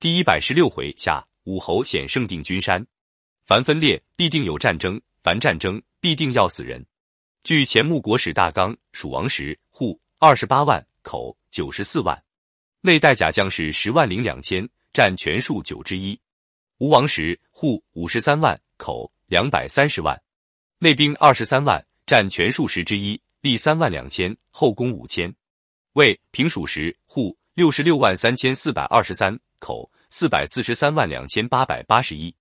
[0.00, 2.82] 第一百十六回下，武侯显圣定军山。
[3.44, 6.82] 凡分裂，必定有战争；凡战争，必定要死人。
[7.44, 12.18] 据前穆国史大纲，蜀王时户二十八万，口九十四万，
[12.80, 16.18] 内带甲将士十万零两千，占全数九之一。
[16.78, 20.18] 吴王时户五十三万，口两百三十万，
[20.78, 25.30] 内兵二十三万，占全数十之一，吏三万两千，后宫五千。
[25.92, 32.32] 魏平蜀时户六十六万三千四百二十三，口四百四十三万两千八百八十一。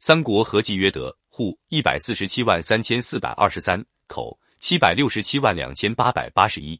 [0.00, 6.78] 三国合计约得户一百四十七万三千四百二十三，口七百六十七万两千八百八十一。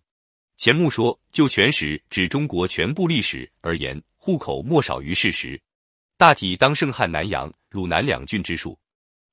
[0.56, 5.60] 钱穆说：“就全史指中国全部历史而言，户口莫少于事实。
[6.16, 8.76] 大体当盛汉南阳、汝南两郡之数。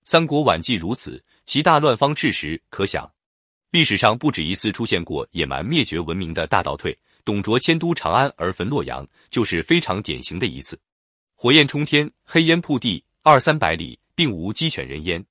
[0.04, 3.12] 三国晚季如此，其大乱方赤时可想。
[3.72, 6.96] 历史上不止一次出现过野蛮灭绝文明的大倒退。
[7.26, 10.80] 董卓迁都长安而焚洛阳，就是非常典型的一次。
[11.34, 15.26] 火焰冲天，黑烟铺地，二三百里，并无鸡犬人烟。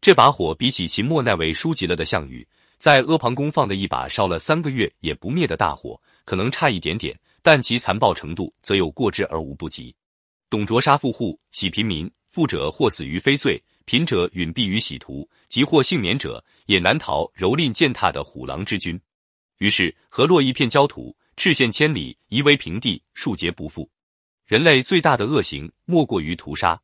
[0.00, 2.44] 这把火比起秦末那位输极了的项羽。”
[2.76, 9.94] 在阿房宫放的一把烧了三个月也不灭的大火，可能差一点点，但其残暴程度则有过之而无不及。
[10.50, 19.00] 董卓杀富户，喜贫民，富者或死于非罪，贫者允避于喜图，即或幸免者，也难逃蹂躏践踏的虎狼之军。
[19.58, 23.88] 于是河洛一片焦土，赤县千里，夷为平地，数节不复。
[24.46, 26.80] 人类最大的恶行，莫过于屠杀。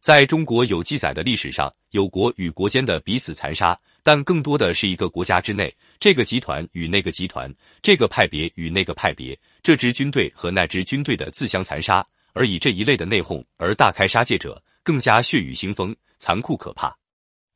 [0.00, 3.78] 在中国有记载的历史上，有国与国间的彼此残杀。
[4.04, 7.52] 但更多的是一个国家之内，这个集团与那个集团，
[7.82, 16.96] 这个派别与那个派别，这支军队和那支军队的自相残杀，而以这一类的内讧而大开杀戒者，更加血雨腥风，残酷可怕。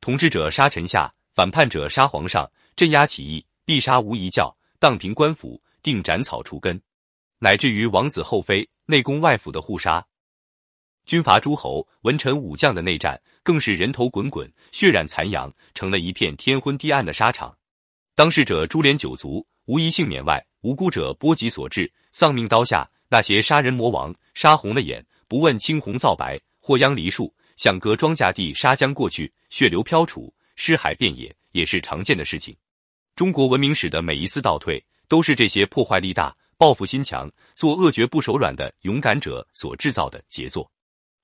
[0.01, 6.81] 统治者杀臣下，反叛者杀皇上，镇压起义必杀无疑教，荡平官府定斩草除根，
[7.39, 10.05] 乃至于王子后妃、内宫外府的互杀。
[11.05, 17.55] 军阀诸侯、文臣武将的内战，更是人头滚滚、血染残阳，成了一片天昏地暗的沙场。
[18.15, 22.89] 当事者株连九族，无一幸免外；无辜者波及所致，丧命刀下。
[23.09, 32.55] 那些杀人魔王，杀红了眼，不问青红皂白，祸殃梨树，想割庄稼地，杀将过去，血流飘杵，尸海遍野，也是常见的事情。
[33.15, 40.69] 中国文明史的每一次倒退，都是这些破坏力大、报复心强、做恶绝不手软的勇敢者所制造的杰作。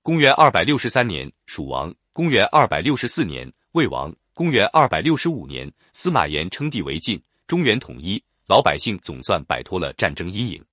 [0.04, 10.64] 公元二百六十三年，蜀亡；公元二百六十四年，魏亡；公元二百六十五年，司马炎称帝为晋，中原统一，老百姓总算摆脱了战争阴影。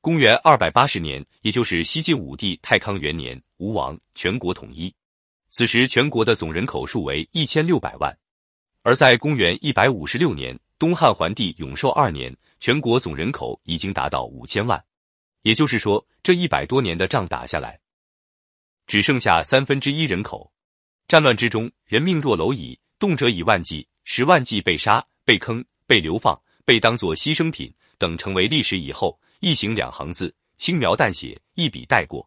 [0.00, 4.92] 公元二百八十年，也就是西晋武帝太康元年，吴王，全国统一。
[5.48, 8.12] 此时全国的总人口数为一千六百万。
[8.86, 14.80] 而在公元一百五十六年，东汉桓帝永寿二年，全国总人口已经达到五千万。
[15.42, 17.76] 也就是说，这一百多年的仗打下来。
[18.86, 20.48] 只剩下三分之一人口，
[21.08, 32.24] 战乱之中，人命若蝼蚁，动辄以万计，十万计被杀、被坑、被流放、被当作牺牲品等，成为历史以后一行两行字，轻描淡写，一笔带过。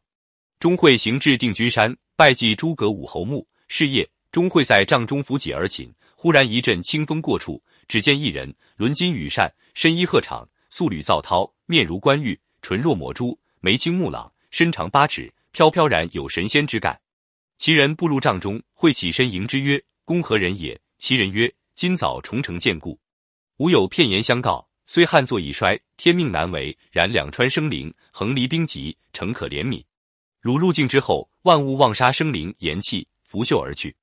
[0.59, 3.47] 钟会行至定军山，拜祭诸葛武侯墓。
[3.69, 5.89] 是夜，钟会在帐中扶解而寝，
[6.21, 15.33] 忽然一阵清风过处，只见一人纶巾羽扇，身衣鹤氅，素履皂绦，面如冠玉，唇若抹珠，眉清目朗，身长八尺。
[15.53, 16.99] 飘飘然有神仙之感，
[17.57, 22.99] 其人步入帐中，会起身迎之曰：“公何人也？”其人曰：“今早重城见故，
[23.55, 24.67] 吾有片言相告。
[24.85, 29.81] 虽汉作已衰，天命难违，然两川生灵，横离兵急，诚可怜悯。
[30.41, 33.95] 汝入境之后，万物忘杀生灵，言气拂袖而去。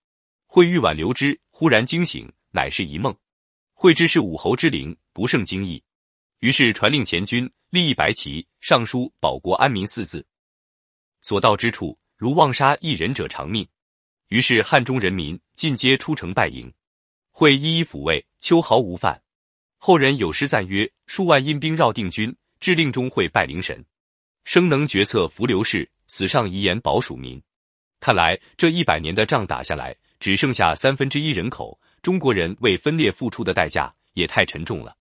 [0.47, 3.15] 会欲挽留之，忽然惊醒，乃是一梦。
[3.75, 5.83] 会知是武侯之灵，不胜惊异，
[6.39, 10.27] 于是传令前军立一白旗，上书‘保国安民’四字。”
[11.21, 13.67] 所到之处，如妄杀一人者偿命。
[14.29, 16.73] 于是汉中人民尽皆出城拜迎，
[17.31, 19.23] 会一一抚慰，秋毫无犯。
[19.77, 23.85] 后人有诗赞曰：“数万阴兵绕定军，至令中会拜灵神。
[24.45, 27.41] 生能决策扶刘氏，死上遗言保蜀民。”
[28.01, 34.95] 看来这一百年的仗打下来，只剩下三分之一人口，中国人为分裂付出的代价也太沉重了。